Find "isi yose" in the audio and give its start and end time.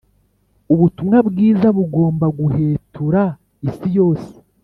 3.67-4.31